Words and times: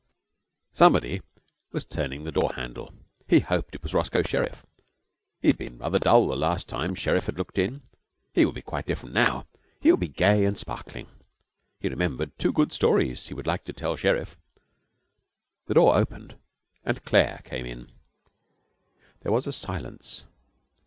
Somebody 0.73 1.21
was 1.71 1.85
turning 1.85 2.23
the 2.23 2.31
door 2.31 2.53
handle. 2.55 2.91
He 3.27 3.39
hoped 3.39 3.75
it 3.75 3.83
was 3.83 3.93
Roscoe 3.93 4.23
Sherriff. 4.23 4.65
He 5.43 5.49
had 5.49 5.59
been 5.59 5.77
rather 5.77 5.99
dull 5.99 6.27
the 6.27 6.35
last 6.35 6.67
time 6.67 6.95
Sherriff 6.95 7.27
had 7.27 7.37
looked 7.37 7.59
in. 7.59 7.83
He 8.33 8.43
would 8.43 8.55
be 8.55 8.63
quite 8.63 8.87
different 8.87 9.13
now. 9.13 9.45
He 9.79 9.91
would 9.91 9.99
be 9.99 10.07
gay 10.07 10.43
and 10.45 10.57
sparkling. 10.57 11.07
He 11.79 11.87
remembered 11.87 12.35
two 12.39 12.51
good 12.51 12.73
stories 12.73 13.27
he 13.27 13.35
would 13.35 13.45
like 13.45 13.63
to 13.65 13.73
tell 13.73 13.95
Sherriff. 13.95 14.37
The 15.67 15.75
door 15.75 15.95
opened 15.95 16.35
and 16.83 17.05
Claire 17.05 17.41
came 17.45 17.67
in. 17.67 17.91
There 19.19 19.31
was 19.31 19.45
a 19.45 19.53
silence. 19.53 20.23